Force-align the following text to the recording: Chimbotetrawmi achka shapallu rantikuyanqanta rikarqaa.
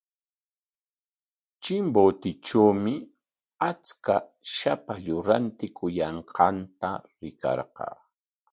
Chimbotetrawmi 1.63 2.93
achka 3.69 4.15
shapallu 4.55 5.17
rantikuyanqanta 5.27 6.89
rikarqaa. 7.21 7.95